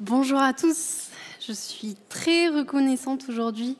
[0.00, 3.76] Bonjour à tous, je suis très reconnaissante aujourd'hui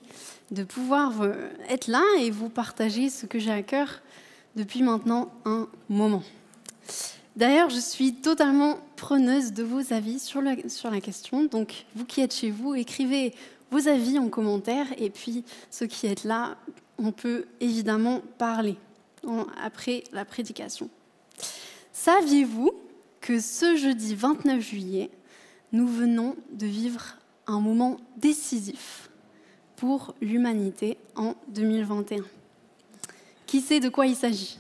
[0.51, 4.03] de pouvoir euh, être là et vous partager ce que j'ai à cœur
[4.55, 6.23] depuis maintenant un moment.
[7.35, 11.45] D'ailleurs, je suis totalement preneuse de vos avis sur, sur la question.
[11.45, 13.35] Donc, vous qui êtes chez vous, écrivez
[13.71, 14.87] vos avis en commentaire.
[14.99, 16.57] Et puis, ceux qui êtes là,
[16.99, 18.77] on peut évidemment parler
[19.61, 20.91] après la prédication.
[21.91, 22.71] Saviez-vous
[23.23, 25.11] que ce jeudi 29 juillet,
[25.73, 27.17] nous venons de vivre
[27.47, 29.11] un moment décisif
[29.77, 32.25] pour l'humanité en 2021
[33.47, 34.59] Qui sait de quoi il s'agit?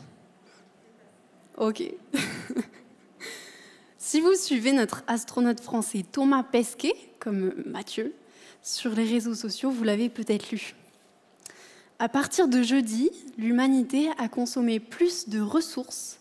[1.58, 1.82] Ok.
[3.98, 8.14] si vous suivez notre astronaute français Thomas Pesquet, comme Mathieu,
[8.62, 10.74] sur les réseaux sociaux, vous l'avez peut-être lu.
[11.98, 16.18] À partir de jeudi, l'humanité a consommé plus de ressources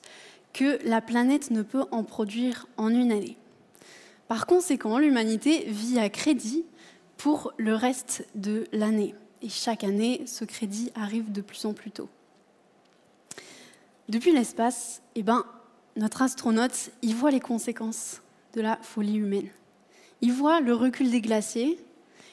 [0.53, 3.37] que la planète ne peut en produire en une année.
[4.31, 6.63] Par conséquent, l'humanité vit à crédit
[7.17, 9.13] pour le reste de l'année.
[9.41, 12.07] Et chaque année, ce crédit arrive de plus en plus tôt.
[14.07, 15.43] Depuis l'espace, eh ben,
[15.97, 18.21] notre astronaute y voit les conséquences
[18.53, 19.49] de la folie humaine.
[20.21, 21.77] Il voit le recul des glaciers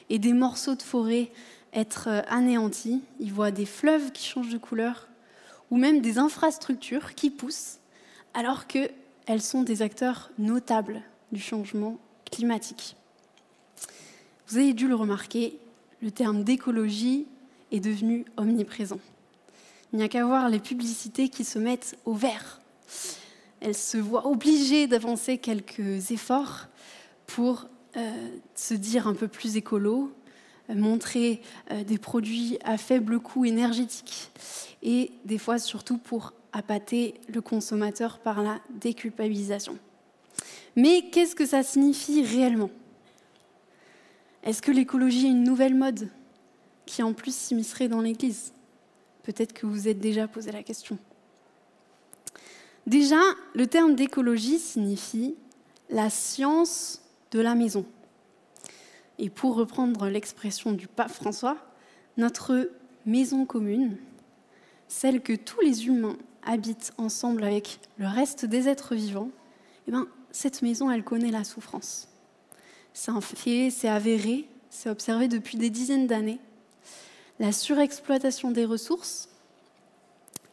[0.09, 1.29] et des morceaux de forêt
[1.73, 3.01] être euh, anéantis.
[3.19, 5.09] Il voit des fleuves qui changent de couleur
[5.69, 7.79] ou même des infrastructures qui poussent
[8.33, 11.97] alors qu'elles sont des acteurs notables du changement
[12.31, 12.95] climatique.
[14.47, 15.59] Vous avez dû le remarquer,
[16.01, 17.27] le terme d'écologie
[17.71, 18.99] est devenu omniprésent.
[19.91, 22.61] Il n'y a qu'à voir les publicités qui se mettent au vert.
[23.59, 26.67] Elles se voient obligées d'avancer quelques efforts
[27.27, 30.11] pour euh, se dire un peu plus écolo,
[30.69, 34.31] euh, montrer euh, des produits à faible coût énergétique
[34.83, 39.77] et des fois surtout pour appâter le consommateur par la déculpabilisation.
[40.75, 42.69] Mais qu'est-ce que ça signifie réellement?
[44.43, 46.09] Est-ce que l'écologie est une nouvelle mode
[46.85, 48.53] qui en plus s'immiscerait dans l'Église?
[49.23, 50.97] Peut-être que vous êtes déjà posé la question.
[52.87, 53.21] Déjà,
[53.53, 55.35] le terme d'écologie signifie
[55.89, 57.01] la science
[57.31, 57.85] de la maison.
[59.19, 61.57] Et pour reprendre l'expression du pape François,
[62.17, 62.69] notre
[63.05, 63.97] maison commune,
[64.87, 69.29] celle que tous les humains habitent ensemble avec le reste des êtres vivants,
[69.87, 72.07] eh ben, cette maison, elle connaît la souffrance.
[72.93, 76.39] C'est un fait, c'est avéré, c'est observé depuis des dizaines d'années.
[77.39, 79.29] La surexploitation des ressources,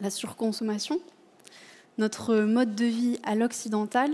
[0.01, 1.01] la surconsommation,
[1.99, 4.13] notre mode de vie à l'occidental,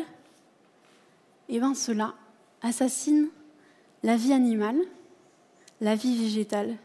[1.48, 2.14] eh bien cela
[2.62, 3.28] assassine
[4.02, 4.78] la vie animale,
[5.80, 6.76] la vie végétale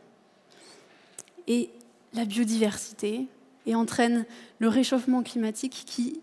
[1.48, 1.70] et
[2.14, 3.28] la biodiversité,
[3.68, 4.26] et entraîne
[4.59, 6.22] le réchauffement climatique qui,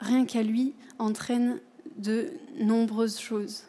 [0.00, 1.60] rien qu'à lui, entraîne
[1.96, 3.64] de nombreuses choses,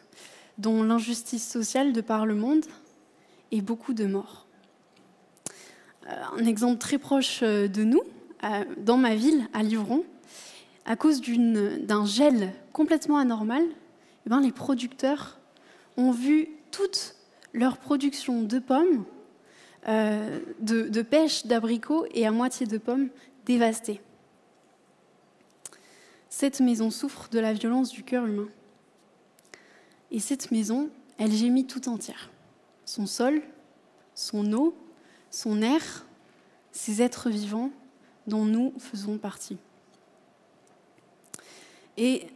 [0.58, 2.64] dont l'injustice sociale de par le monde
[3.50, 4.46] et beaucoup de morts.
[6.08, 8.02] Euh, un exemple très proche euh, de nous,
[8.44, 10.04] euh, dans ma ville, à Livron,
[10.84, 13.62] à cause d'un gel complètement anormal,
[14.26, 15.38] eh ben, les producteurs
[15.96, 17.14] ont vu toute
[17.52, 19.04] leur production de pommes
[19.88, 23.08] euh, de, pêche d'abricots et à moitié de pommes
[23.46, 24.00] dévastées.
[26.34, 28.48] Cette maison souffre de la violence du cœur humain.
[30.10, 30.88] Et cette maison,
[31.18, 32.30] elle gémit tout entière.
[32.86, 33.42] Son sol,
[34.14, 34.74] son eau,
[35.30, 36.06] son air,
[36.72, 37.70] ces êtres vivants
[38.26, 39.58] dont nous faisons partie.
[41.98, 42.28] Et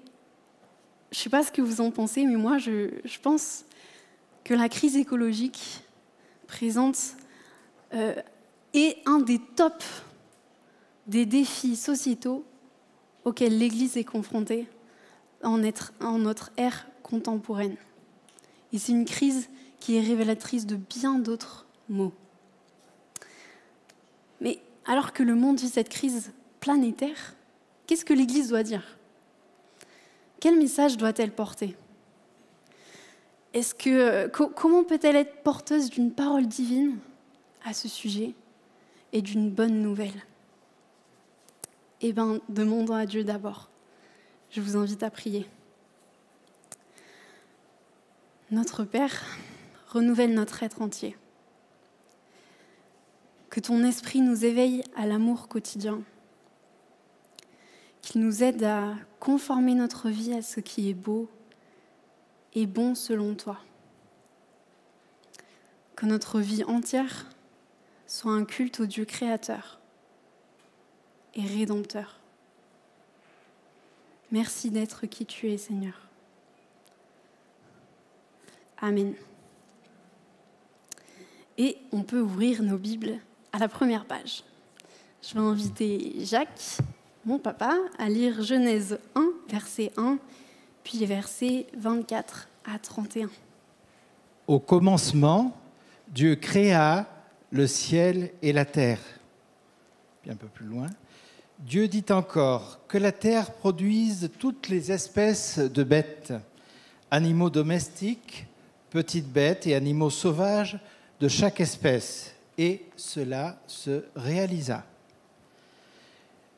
[1.11, 3.65] je ne sais pas ce que vous en pensez, mais moi, je, pense
[4.45, 5.83] que la crise écologique
[6.47, 6.99] présente
[7.95, 8.15] euh,
[8.75, 10.03] est un des tops
[11.07, 12.45] des défis sociétaux
[13.27, 14.69] auxquels l'Église est confrontée
[15.43, 17.77] en, notre ère contemporaine.
[18.73, 19.51] Et c'est une crise
[19.81, 22.15] qui est révélatrice de bien d'autres mots.
[24.41, 27.35] Mais alors que le monde vit cette crise planétaire,
[27.87, 28.97] qu'est-ce que l'Église doit dire?
[30.39, 31.77] Quel message doit-elle porter?
[33.55, 36.99] Est-ce que, Comment peut-elle être porteuse d'une parole divine
[37.65, 38.35] à ce sujet
[39.13, 40.23] et d'une bonne nouvelle?
[42.03, 43.71] Eh bien, demandons à Dieu d'abord.
[44.51, 45.49] Je vous invite à prier.
[48.51, 49.25] Notre Père,
[49.89, 51.17] renouvelle notre être entier.
[53.49, 56.03] Que ton esprit nous éveille à l'amour quotidien.
[58.03, 61.31] Qu'il nous aide à conformer notre vie à ce qui est beau
[62.55, 63.59] et bon selon toi.
[65.97, 67.27] Que notre vie entière
[68.07, 69.81] soit un culte au Dieu créateur
[71.37, 72.19] et rédempteur.
[74.33, 75.95] Merci d'être qui tu es, Seigneur.
[78.79, 79.15] Amen.
[81.59, 83.19] Et on peut ouvrir nos Bibles
[83.53, 84.43] à la première page.
[85.23, 86.79] Je vais inviter Jacques,
[87.25, 90.19] mon papa, à lire Genèse 1, verset 1,
[90.85, 93.31] puis versets 24 à 31.
[94.47, 95.57] Au commencement,
[96.09, 97.07] Dieu créa
[97.51, 99.01] le ciel et la terre.
[100.23, 100.89] Puis un peu plus loin.
[101.59, 106.35] Dieu dit encore que la terre produise toutes les espèces de bêtes,
[107.11, 108.47] animaux domestiques,
[108.91, 110.79] petites bêtes et animaux sauvages
[111.19, 112.35] de chaque espèce.
[112.59, 114.85] Et cela se réalisa.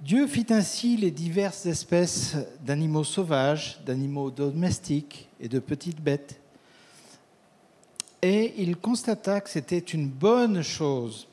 [0.00, 6.40] Dieu fit ainsi les diverses espèces d'animaux sauvages, d'animaux domestiques et de petites bêtes.
[8.20, 11.27] Et il constata que c'était une bonne chose.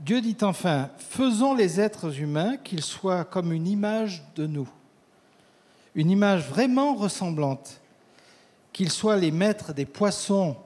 [0.00, 4.68] Dieu dit enfin, faisons les êtres humains qu'ils soient comme une image de nous,
[5.94, 7.82] une image vraiment ressemblante,
[8.72, 10.56] qu'ils soient les maîtres des poissons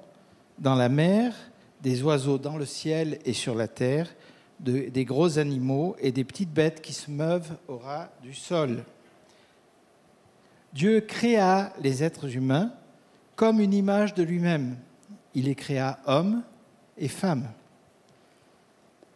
[0.61, 1.35] dans la mer,
[1.83, 4.15] des oiseaux dans le ciel et sur la terre,
[4.61, 8.85] des gros animaux et des petites bêtes qui se meuvent au ras du sol.
[10.73, 12.73] Dieu créa les êtres humains
[13.35, 14.77] comme une image de lui-même.
[15.35, 16.45] Il les créa hommes
[16.97, 17.49] et femmes.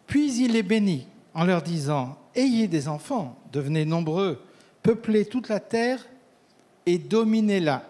[0.08, 4.42] Puis il les bénit en leur disant, Ayez des enfants, devenez nombreux,
[4.82, 6.04] peuplez toute la terre
[6.86, 7.84] et dominez-la.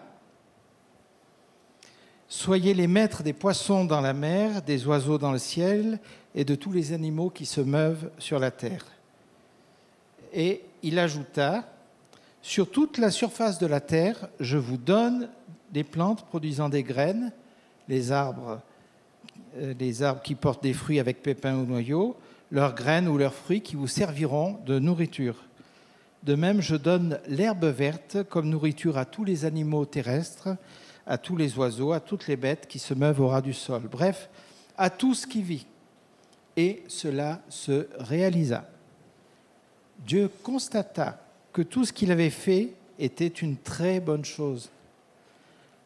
[2.27, 5.99] Soyez les maîtres des poissons dans la mer, des oiseaux dans le ciel
[6.35, 8.85] et de tous les animaux qui se meuvent sur la terre.
[10.33, 11.73] Et il ajouta,
[12.41, 15.29] Sur toute la surface de la terre, je vous donne
[15.71, 17.31] des plantes produisant des graines,
[17.87, 18.61] les arbres,
[19.57, 22.15] les arbres qui portent des fruits avec pépins ou noyaux,
[22.51, 25.35] leurs graines ou leurs fruits qui vous serviront de nourriture.
[26.23, 30.49] De même, je donne l'herbe verte comme nourriture à tous les animaux terrestres
[31.09, 33.81] à tous les oiseaux, à toutes les bêtes qui se meuvent au ras du sol,
[33.91, 34.29] bref,
[34.77, 35.65] à tout ce qui vit.
[36.55, 38.69] Et cela se réalisa.
[40.05, 41.19] Dieu constata
[41.51, 44.69] que tout ce qu'il avait fait était une très bonne chose.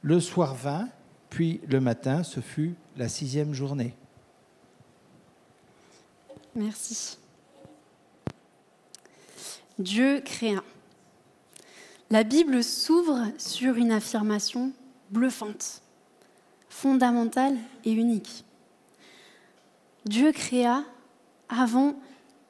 [0.01, 0.89] Le soir vint,
[1.33, 3.95] puis le matin, ce fut la sixième journée.
[6.53, 7.17] Merci.
[9.79, 10.63] Dieu créa.
[12.11, 14.73] La Bible s'ouvre sur une affirmation
[15.09, 15.81] bluffante,
[16.69, 18.45] fondamentale et unique.
[20.05, 20.83] Dieu créa
[21.49, 21.95] avant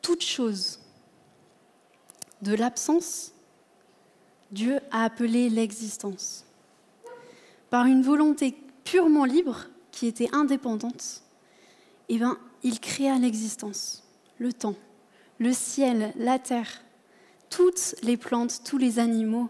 [0.01, 0.81] toute chose.
[2.41, 3.31] De l'absence,
[4.51, 6.43] Dieu a appelé l'existence.
[7.69, 11.23] Par une volonté purement libre, qui était indépendante,
[12.09, 14.03] eh ben, il créa l'existence,
[14.39, 14.75] le temps,
[15.39, 16.83] le ciel, la terre,
[17.49, 19.49] toutes les plantes, tous les animaux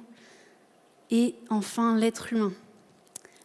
[1.09, 2.51] et enfin l'être humain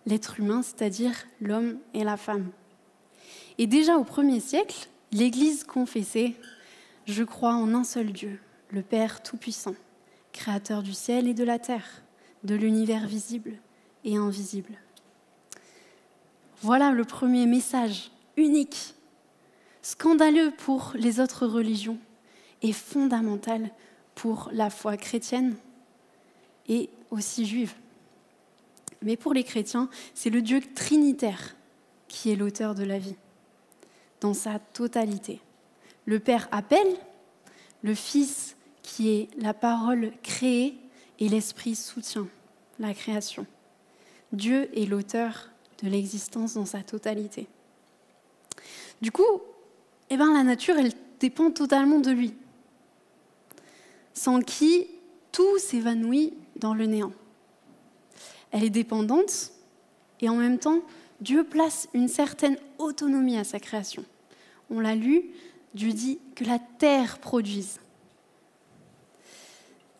[0.09, 2.51] l'être humain, c'est-à-dire l'homme et la femme.
[3.59, 6.35] Et déjà au premier siècle, l'Église confessait
[7.07, 8.41] Je crois en un seul Dieu,
[8.71, 9.75] le Père Tout-Puissant,
[10.33, 12.03] Créateur du ciel et de la terre,
[12.45, 13.59] de l'univers visible
[14.05, 14.75] et invisible.
[16.63, 18.95] Voilà le premier message unique,
[19.81, 21.99] scandaleux pour les autres religions
[22.63, 23.71] et fondamental
[24.17, 25.55] pour la foi chrétienne
[26.69, 27.75] et aussi juive.
[29.03, 31.55] Mais pour les chrétiens, c'est le Dieu trinitaire
[32.09, 33.15] qui est l'auteur de la vie,
[34.21, 35.41] dans sa totalité.
[36.07, 36.97] Le Père appelle,
[37.83, 40.75] le Fils qui est la parole créée
[41.21, 42.27] et l'Esprit soutient
[42.81, 43.47] la création.
[44.33, 45.51] Dieu est l'auteur
[45.83, 47.47] de l'existence dans sa totalité.
[49.01, 49.43] Du coup,
[50.11, 52.35] eh ben, la nature, elle dépend totalement de lui,
[54.15, 54.87] sans qui
[55.33, 57.13] tout s'évanouit dans le néant
[58.51, 59.53] elle est dépendante,
[60.21, 60.81] et en même temps,
[61.21, 64.05] Dieu place une certaine autonomie à sa création.
[64.71, 65.25] On l'a lu,
[65.75, 67.81] Dieu dit que la terre produise.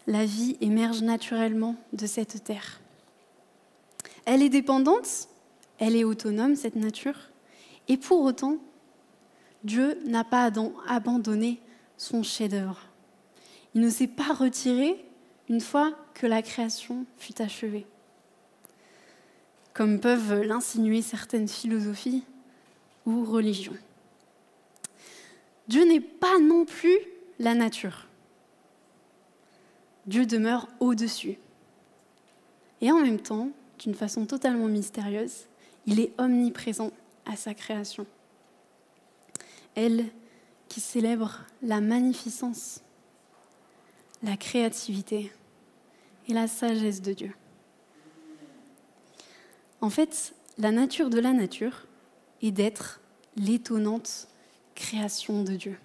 [0.07, 2.81] La vie émerge naturellement de cette terre.
[4.25, 5.29] Elle est dépendante,
[5.79, 7.31] elle est autonome, cette nature,
[7.89, 8.59] et pour autant,
[9.65, 10.51] Dieu n'a pas
[10.87, 11.61] abandonné
[11.97, 12.81] son chef-d'œuvre.
[13.75, 15.05] Il ne s'est pas retiré
[15.49, 17.87] une fois que la création fut achevée
[19.79, 22.25] comme peuvent l'insinuer certaines philosophies
[23.07, 23.77] ou religions.
[25.69, 26.99] Dieu n'est pas non plus
[27.39, 28.09] la nature.
[30.09, 31.39] Dieu demeure au-dessus.
[32.81, 35.47] Et en même temps, d'une façon totalement mystérieuse,
[35.89, 36.91] il est omniprésent
[37.25, 38.07] à sa création.
[39.75, 40.05] Elle
[40.69, 42.83] qui célèbre la magnificence,
[44.23, 45.33] la créativité
[46.29, 47.35] et la sagesse de Dieu.
[49.81, 51.87] En fait, la nature de la nature
[52.43, 53.01] est d'être
[53.37, 54.29] l'étonnante
[54.75, 55.79] création de Dieu,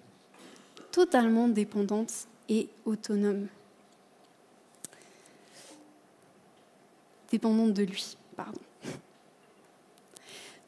[0.92, 3.46] totalement dépendante et autonome.
[7.30, 8.60] Dépendante de lui, pardon.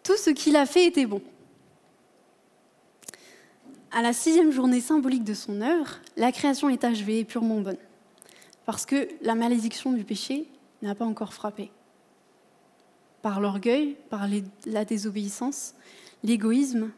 [0.07, 1.21] Tout ce qu'il a fait était bon.
[3.91, 7.77] À la sixième journée symbolique de son œuvre, la création est achevée et purement bonne,
[8.67, 10.47] parce que la malédiction du péché
[10.81, 11.73] n'a pas encore frappé.
[13.21, 14.29] Par l'orgueil, par
[14.67, 15.75] la désobéissance,
[16.23, 16.93] l'égoïsme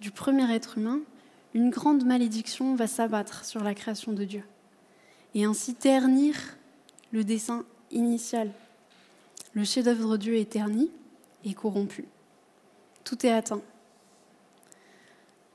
[0.00, 0.98] du premier être humain,
[1.54, 4.42] une grande malédiction va s'abattre sur la création de Dieu
[5.36, 6.34] et ainsi ternir
[7.12, 8.50] le dessein initial.
[9.52, 10.90] Le chef-d'œuvre de Dieu est terni
[11.44, 12.04] et corrompu.
[13.04, 13.62] Tout est atteint.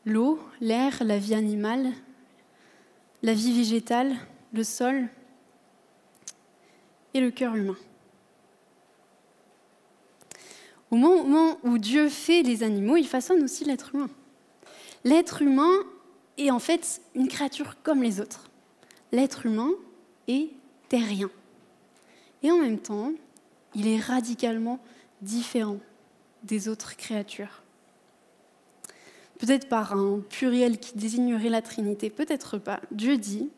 [0.05, 1.91] L'eau, l'air, la vie animale,
[3.23, 4.15] la vie végétale,
[4.53, 5.09] le sol
[7.13, 7.77] et le cœur humain.
[10.91, 14.09] Au moment où Dieu fait les animaux, il façonne aussi l'être humain.
[15.03, 15.73] L'être humain
[16.37, 18.49] est en fait une créature comme les autres.
[19.11, 19.71] L'être humain
[20.27, 20.49] est
[20.87, 21.29] terrien.
[22.43, 23.11] Et en même temps,
[23.75, 24.79] il est radicalement
[25.21, 25.79] différent
[26.47, 27.61] des autres créatures.
[29.39, 32.79] Peut-être par un pluriel qui désignerait la Trinité, peut-être pas.
[32.91, 33.49] Dieu dit,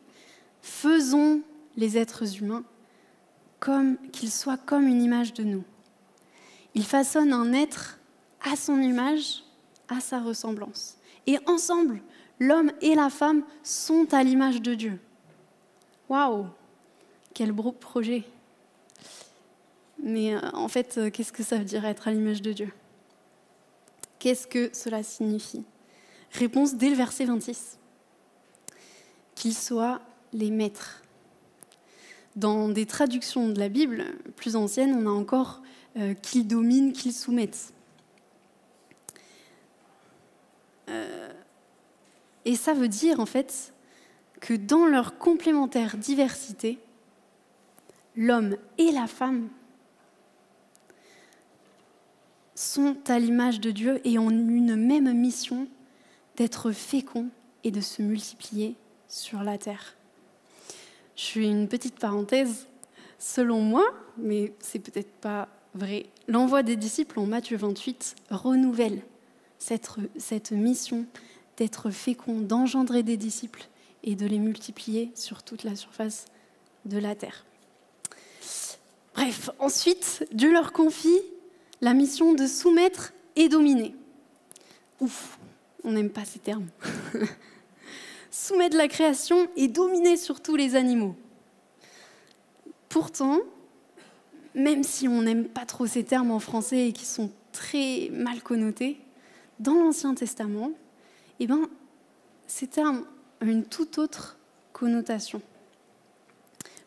[0.60, 1.40] faisons
[1.76, 2.64] les êtres humains
[3.58, 5.64] comme qu'ils soient comme une image de nous.
[6.74, 7.98] Il façonne un être
[8.42, 9.44] à son image,
[9.88, 10.96] à sa ressemblance.
[11.26, 12.00] Et ensemble,
[12.38, 14.98] l'homme et la femme sont à l'image de Dieu.
[16.08, 16.46] Waouh
[17.34, 18.24] Quel beau projet
[20.02, 22.72] Mais euh, en fait, euh, qu'est-ce que ça veut dire être à l'image de Dieu?
[24.20, 25.64] Qu'est-ce que cela signifie?
[26.32, 27.78] Réponse dès le verset 26.
[29.34, 30.02] Qu'ils soient
[30.34, 31.02] les maîtres.
[32.36, 34.04] Dans des traductions de la Bible
[34.36, 35.62] plus anciennes, on a encore
[35.96, 37.72] euh, qu'ils dominent, qu'ils soumettent.
[40.90, 41.32] Euh,
[42.44, 43.72] et ça veut dire en fait
[44.40, 46.78] que dans leur complémentaire diversité,
[48.16, 49.48] l'homme et la femme
[52.60, 55.66] sont à l'image de Dieu et ont une même mission
[56.36, 57.28] d'être féconds
[57.64, 58.76] et de se multiplier
[59.08, 59.96] sur la terre.
[61.16, 62.66] Je fais une petite parenthèse.
[63.18, 63.84] Selon moi,
[64.18, 69.02] mais c'est peut-être pas vrai, l'envoi des disciples en Matthieu 28 renouvelle
[69.58, 71.06] cette, cette mission
[71.56, 73.68] d'être fécond, d'engendrer des disciples
[74.02, 76.26] et de les multiplier sur toute la surface
[76.84, 77.44] de la terre.
[79.14, 81.20] Bref, ensuite, Dieu leur confie
[81.80, 83.94] la mission de soumettre et dominer.
[85.00, 85.38] Ouf,
[85.84, 86.68] on n'aime pas ces termes.
[88.30, 91.16] soumettre la création et dominer sur tous les animaux.
[92.88, 93.38] Pourtant,
[94.54, 98.42] même si on n'aime pas trop ces termes en français et qui sont très mal
[98.42, 98.98] connotés,
[99.58, 100.72] dans l'Ancien Testament,
[101.38, 101.68] eh ben,
[102.46, 103.04] ces termes
[103.40, 104.38] ont une toute autre
[104.72, 105.42] connotation.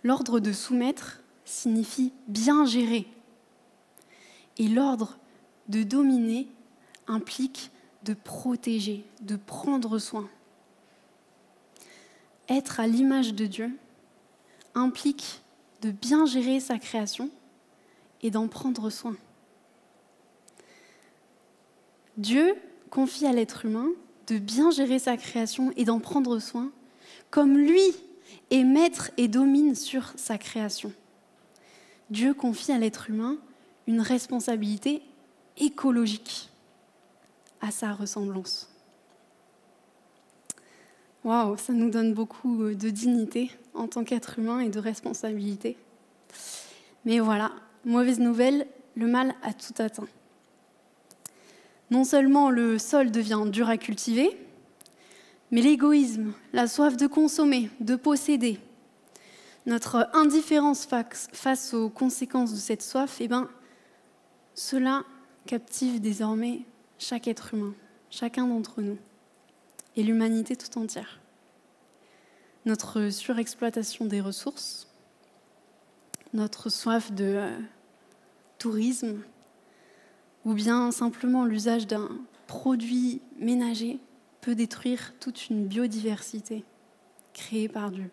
[0.03, 3.07] L'ordre de soumettre signifie bien gérer.
[4.57, 5.17] Et l'ordre
[5.67, 6.47] de dominer
[7.07, 7.71] implique
[8.03, 10.29] de protéger, de prendre soin.
[12.49, 13.71] Être à l'image de Dieu
[14.75, 15.41] implique
[15.81, 17.29] de bien gérer sa création
[18.21, 19.15] et d'en prendre soin.
[22.17, 22.55] Dieu
[22.89, 23.89] confie à l'être humain
[24.27, 26.71] de bien gérer sa création et d'en prendre soin,
[27.29, 27.81] comme lui
[28.51, 30.93] est maître et domine sur sa création.
[32.09, 33.37] Dieu confie à l'être humain
[33.87, 35.01] une responsabilité
[35.57, 36.49] écologique
[37.61, 38.69] à sa ressemblance.
[41.23, 45.77] Waouh, ça nous donne beaucoup de dignité en tant qu'être humain et de responsabilité.
[47.05, 47.51] Mais voilà,
[47.85, 50.07] mauvaise nouvelle, le mal a tout atteint.
[51.91, 54.37] Non seulement le sol devient dur à cultiver,
[55.51, 58.59] mais l'égoïsme, la soif de consommer, de posséder,
[59.65, 60.87] notre indifférence
[61.31, 63.47] face aux conséquences de cette soif, eh ben,
[64.55, 65.03] cela
[65.45, 66.61] captive désormais
[66.99, 67.73] chaque être humain,
[68.09, 68.97] chacun d'entre nous,
[69.95, 71.19] et l'humanité tout entière.
[72.65, 74.87] Notre surexploitation des ressources,
[76.33, 77.59] notre soif de euh,
[78.57, 79.21] tourisme,
[80.45, 82.09] ou bien simplement l'usage d'un
[82.47, 83.99] produit ménager
[84.41, 86.63] peut détruire toute une biodiversité
[87.33, 88.09] créée par Dieu.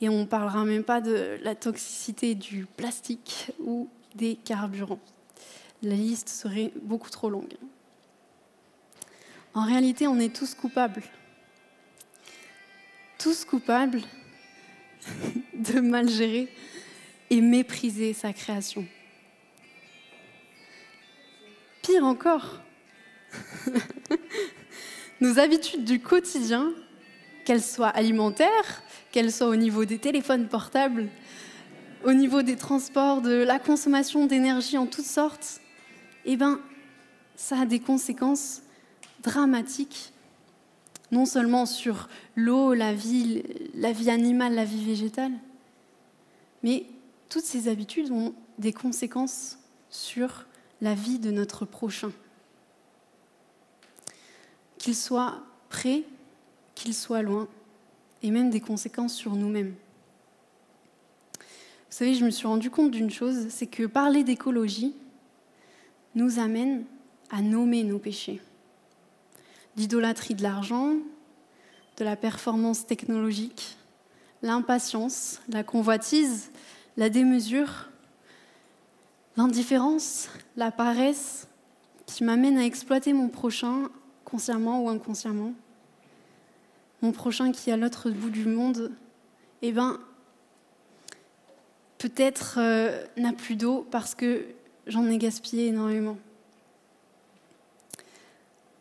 [0.00, 5.00] Et on ne parlera même pas de la toxicité du plastique ou des carburants.
[5.82, 7.56] La liste serait beaucoup trop longue.
[9.54, 11.02] En réalité, on est tous coupables.
[13.18, 14.00] Tous coupables
[15.54, 16.48] de mal gérer
[17.30, 18.86] et mépriser sa création.
[21.88, 22.60] pire encore,
[25.22, 26.70] nos habitudes du quotidien,
[27.46, 31.08] qu'elles soient alimentaires, qu'elles soient au niveau des téléphones portables,
[32.04, 35.60] au niveau des transports, de la consommation d'énergie en toutes sortes,
[36.24, 36.60] eh ben,
[37.36, 38.62] ça a des conséquences
[39.22, 40.12] dramatiques,
[41.10, 43.42] non seulement sur l'eau, la vie,
[43.74, 45.32] la vie animale, la vie végétale,
[46.62, 46.86] mais
[47.28, 49.58] toutes ces habitudes ont des conséquences
[49.90, 50.46] sur
[50.80, 52.12] la vie de notre prochain.
[54.78, 56.04] Qu'il soit près,
[56.74, 57.48] qu'il soit loin,
[58.22, 59.74] et même des conséquences sur nous-mêmes.
[61.90, 64.94] Vous savez, je me suis rendu compte d'une chose, c'est que parler d'écologie
[66.14, 66.84] nous amène
[67.30, 68.42] à nommer nos péchés.
[69.76, 70.96] L'idolâtrie de l'argent,
[71.96, 73.76] de la performance technologique,
[74.42, 76.50] l'impatience, la convoitise,
[76.98, 77.88] la démesure,
[79.36, 81.48] l'indifférence, la paresse
[82.06, 83.88] qui m'amène à exploiter mon prochain
[84.24, 85.54] consciemment ou inconsciemment.
[87.00, 88.92] Mon prochain qui est à l'autre bout du monde,
[89.62, 89.98] eh ben,
[91.98, 94.46] peut-être euh, n'a plus d'eau parce que
[94.86, 96.16] j'en ai gaspillé énormément.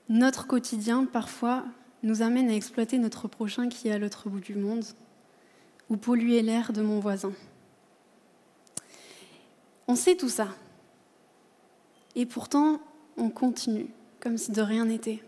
[0.09, 1.65] Notre quotidien, parfois,
[2.03, 4.85] nous amène à exploiter notre prochain qui est à l'autre bout du monde
[5.89, 7.33] ou polluer l'air de mon voisin.
[9.87, 10.49] On sait tout ça.
[12.15, 12.81] Et pourtant,
[13.17, 13.87] on continue,
[14.19, 15.23] comme si de rien n'était.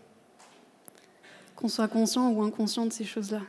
[1.56, 3.42] Qu'on soit conscient ou inconscient de ces choses-là.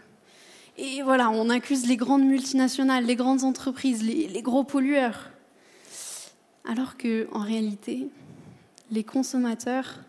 [0.78, 5.30] Et voilà, on accuse les grandes multinationales, les grandes entreprises, les, gros pollueurs.
[6.66, 8.08] Alors que, en réalité,
[8.90, 10.00] les consommateurs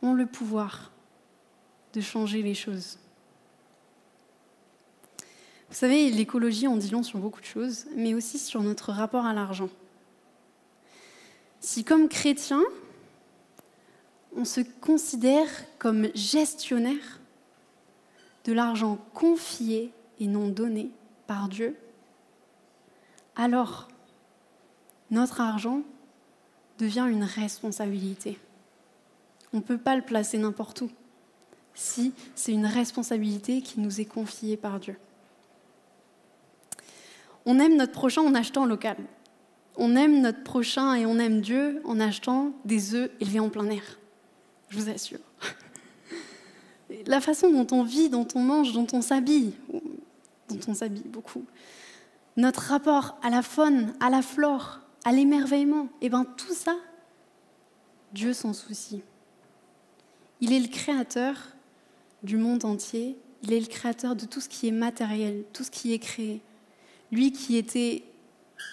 [0.00, 0.92] ont le pouvoir
[1.92, 2.98] de changer les choses.
[5.68, 9.26] Vous savez, l'écologie en dit long sur beaucoup de choses, mais aussi sur notre rapport
[9.26, 9.68] à l'argent.
[11.60, 12.62] Si comme chrétien,
[14.36, 17.20] on se considère comme gestionnaire
[18.44, 20.90] de l'argent confié et non donné
[21.26, 21.76] par Dieu,
[23.36, 23.88] alors
[25.10, 25.82] notre argent
[26.78, 28.38] devient une responsabilité.
[29.52, 30.90] On ne peut pas le placer n'importe où
[31.74, 34.96] si c'est une responsabilité qui nous est confiée par Dieu.
[37.46, 38.96] On aime notre prochain en achetant local.
[39.76, 43.68] On aime notre prochain et on aime Dieu en achetant des œufs élevés en plein
[43.68, 43.98] air.
[44.68, 45.18] Je vous assure.
[47.06, 49.52] La façon dont on vit, dont on mange, dont on s'habille,
[50.48, 51.44] dont on s'habille beaucoup,
[52.36, 56.76] notre rapport à la faune, à la flore, à l'émerveillement, et eh bien tout ça,
[58.12, 59.02] Dieu s'en soucie.
[60.40, 61.36] Il est le créateur
[62.22, 65.70] du monde entier, il est le créateur de tout ce qui est matériel, tout ce
[65.70, 66.40] qui est créé.
[67.10, 68.04] Lui qui était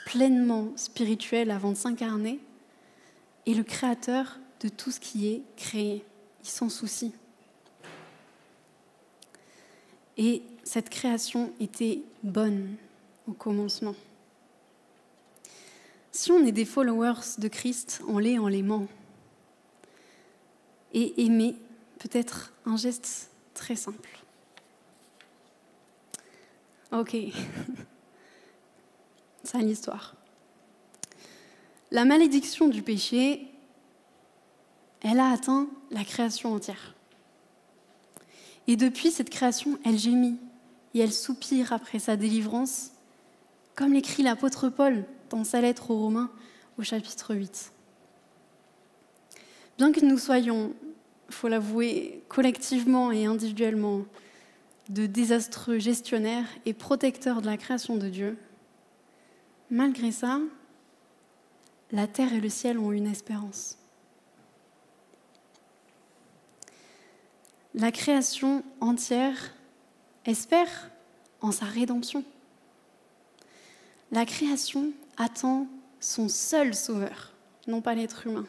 [0.05, 2.39] pleinement spirituel avant de s'incarner
[3.45, 6.03] est le créateur de tout ce qui est créé.
[6.43, 7.13] Il s'en soucie.
[10.19, 12.75] Et cette création était bonne
[13.25, 13.95] au commencement.
[16.12, 18.86] Si on est des followers de Christ, on l'est en l'aimant.
[20.93, 21.55] Et aimer
[21.99, 24.19] peut être un geste très simple.
[26.91, 27.15] Ok,
[29.43, 30.15] c'est l'histoire.
[31.91, 33.47] La malédiction du péché,
[34.99, 36.93] elle a atteint la création entière.
[38.69, 40.38] Et depuis cette création, elle gémit
[40.93, 42.91] et elle soupire après sa délivrance,
[43.73, 46.29] comme l'écrit l'apôtre Paul dans sa lettre aux Romains
[46.77, 47.73] au chapitre 8.
[49.79, 50.75] Bien que nous soyons,
[51.29, 54.05] il faut l'avouer, collectivement et individuellement,
[54.89, 58.38] de désastreux gestionnaires et protecteurs de la création de Dieu,
[59.71, 60.39] malgré ça,
[61.91, 63.79] la terre et le ciel ont une espérance.
[67.75, 69.53] La création entière
[70.25, 70.89] espère
[71.41, 72.23] en sa rédemption.
[74.12, 75.67] La création attend
[75.99, 77.34] son seul sauveur,
[77.67, 78.47] non pas l'être humain.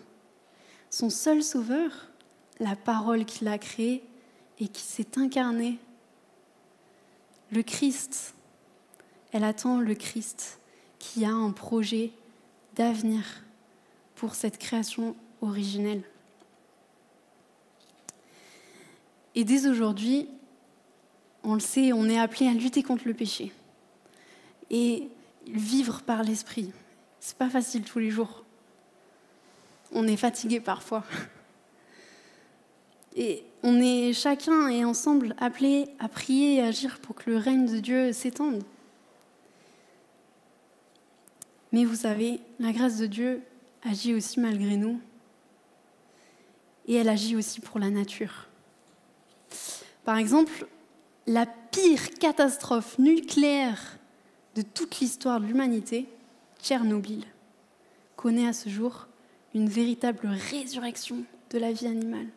[0.89, 2.11] Son seul sauveur,
[2.59, 4.03] la parole qu'il a créée
[4.59, 5.79] et qui s'est incarnée.
[7.53, 8.35] Le Christ,
[9.33, 10.61] elle attend le Christ
[10.99, 12.13] qui a un projet
[12.75, 13.23] d'avenir
[14.15, 16.05] pour cette création originelle.
[19.41, 20.29] Et dès aujourd'hui,
[21.45, 23.55] on le sait, on est appelé à lutter contre le péché
[24.71, 25.09] et
[25.47, 26.71] vivre par l'esprit.
[27.21, 28.45] C'est pas facile tous les jours.
[29.93, 31.05] On est fatigué parfois.
[33.17, 37.67] Et on est chacun et ensemble appelés à prier et agir pour que le règne
[37.67, 38.63] de Dieu s'étende.
[41.73, 43.43] Mais vous savez, la grâce de Dieu
[43.83, 45.01] agit aussi malgré nous.
[46.87, 48.50] et elle agit aussi pour la nature.
[50.05, 50.67] Par exemple,
[51.27, 53.99] la pire catastrophe nucléaire
[54.55, 56.07] de toute l'histoire de l'humanité,
[56.63, 57.25] Tchernobyl,
[58.17, 59.07] connaît à ce jour
[59.55, 62.29] une véritable résurrection de la vie animale.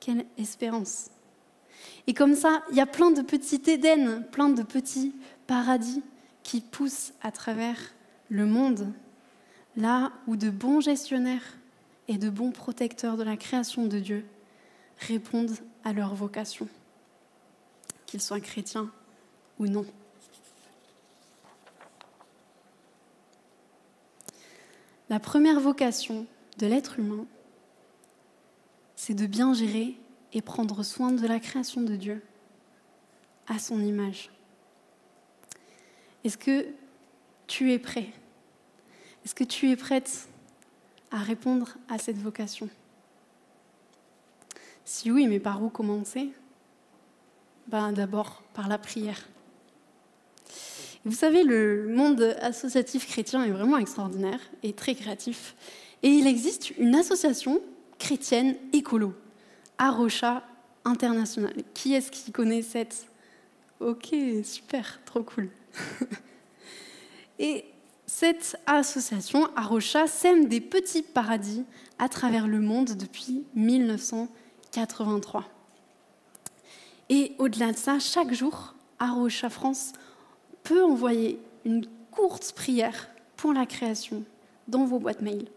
[0.00, 1.10] Quelle espérance.
[2.06, 5.14] Et comme ça, il y a plein de petits Éden, plein de petits
[5.46, 6.02] paradis
[6.42, 7.76] qui poussent à travers
[8.28, 8.92] le monde,
[9.76, 11.56] là où de bons gestionnaires
[12.08, 14.24] et de bons protecteurs de la création de Dieu
[14.98, 16.68] répondent à leur vocation,
[18.06, 18.90] qu'ils soient chrétiens
[19.58, 19.86] ou non.
[25.10, 26.26] La première vocation
[26.58, 27.26] de l'être humain,
[28.96, 29.98] c'est de bien gérer
[30.32, 32.22] et prendre soin de la création de Dieu
[33.46, 34.30] à son image.
[36.24, 36.66] Est-ce que
[37.46, 38.08] tu es prêt?
[39.24, 40.28] Est-ce que tu es prête
[41.10, 42.70] à répondre à cette vocation?
[44.84, 46.30] Si oui, mais par où commencer?
[47.68, 49.28] Ben, D'abord par la prière.
[51.04, 55.56] Vous savez, le monde associatif chrétien est vraiment extraordinaire et très créatif.
[56.02, 57.60] Et il existe une association
[57.98, 59.14] chrétienne écolo,
[59.78, 60.44] Arocha
[60.84, 61.54] International.
[61.74, 63.06] Qui est-ce qui connaît cette?
[63.80, 64.14] Ok,
[64.44, 65.48] super, trop cool.
[67.38, 67.64] et
[68.06, 71.64] cette association, Arocha, sème des petits paradis
[71.98, 73.44] à travers le monde depuis
[74.74, 75.44] 1983.
[77.08, 79.92] Et au-delà de ça, chaque jour, Arocha France
[80.62, 84.24] peut envoyer une courte prière pour la création
[84.68, 85.48] dans vos boîtes mail.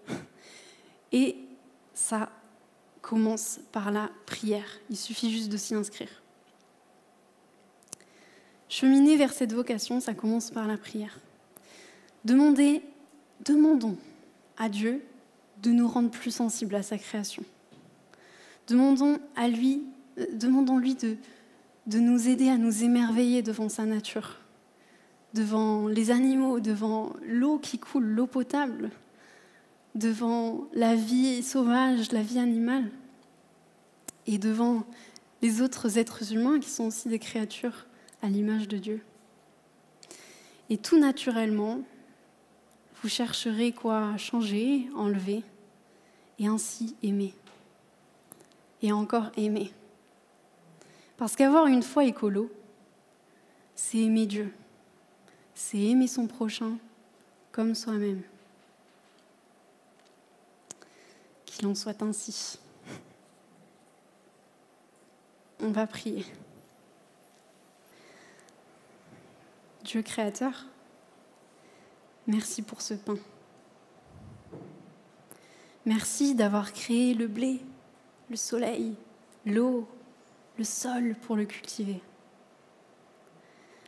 [1.12, 1.38] Et
[1.94, 2.30] ça
[3.02, 4.68] commence par la prière.
[4.90, 6.10] Il suffit juste de s'y inscrire.
[8.68, 11.20] Cheminer vers cette vocation, ça commence par la prière.
[12.26, 12.82] Demandez,
[13.46, 13.96] demandons
[14.58, 15.06] à Dieu
[15.62, 17.44] de nous rendre plus sensibles à sa création.
[18.68, 19.84] Demandons à lui,
[20.18, 21.18] euh, demandons-lui de,
[21.88, 24.38] de nous aider à nous émerveiller devant sa nature,
[25.34, 28.90] devant les animaux, devant l'eau qui coule, l'eau potable,
[29.94, 32.90] devant la vie sauvage, la vie animale,
[34.28, 34.84] et devant
[35.42, 37.86] les autres êtres humains qui sont aussi des créatures
[38.22, 39.02] à l'image de Dieu.
[40.70, 41.82] Et tout naturellement,
[43.02, 45.44] vous chercherez quoi changer, enlever,
[46.40, 47.36] et ainsi aimer.
[48.82, 49.72] Et encore aimer.
[51.18, 52.52] Parce qu'avoir une foi écolo,
[53.74, 54.54] c'est aimer Dieu
[55.56, 56.78] c'est aimer son prochain
[57.54, 58.22] comme soi-même.
[61.46, 62.60] Qu'il en soit ainsi.
[65.62, 66.26] On va prier.
[69.86, 70.66] Dieu créateur,
[72.28, 73.18] merci pour ce pain.
[75.86, 77.62] Merci d'avoir créé le blé,
[78.36, 78.96] le soleil,
[79.46, 79.88] l'eau,
[80.58, 82.02] le sol pour le cultiver.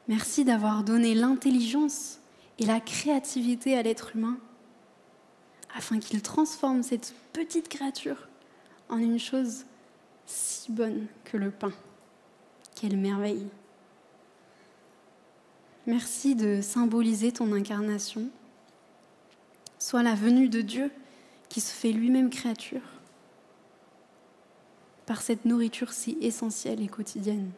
[0.07, 2.19] Merci d'avoir donné l'intelligence
[2.57, 4.37] et la créativité à l'être humain
[5.75, 8.29] afin qu'il transforme cette petite créature
[8.87, 9.65] en une chose
[10.25, 11.73] si bonne que le pain.
[12.73, 13.49] Quelle merveille.
[15.87, 18.29] Merci de symboliser ton incarnation,
[19.77, 20.89] soit la venue de Dieu
[21.49, 22.96] qui se fait lui-même créature
[25.07, 27.49] par cette nourriture si essentielle et quotidienne.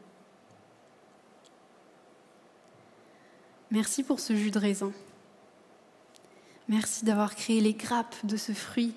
[3.72, 4.94] Merci pour ce jus de raisin.
[6.70, 8.94] Merci d'avoir créé les grappes de ce fruit,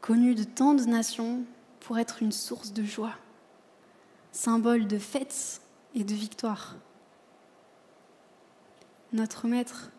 [0.00, 1.44] connu de tant de nations,
[1.80, 3.14] pour être une source de joie,
[4.32, 5.60] symbole de fêtes
[5.94, 6.76] et de victoire.
[9.12, 9.90] Notre Maître,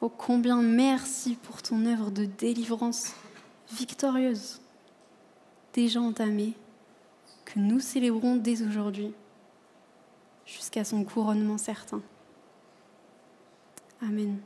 [0.00, 3.12] ô combien merci pour ton œuvre de délivrance
[3.70, 4.60] victorieuse,
[5.78, 6.54] déjà entamée,
[7.44, 9.14] que nous célébrons dès aujourd'hui,
[10.44, 12.02] jusqu'à son couronnement certain.
[14.02, 14.40] Amen.